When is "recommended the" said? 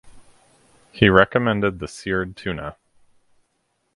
1.09-1.87